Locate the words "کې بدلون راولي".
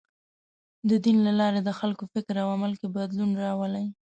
2.79-3.85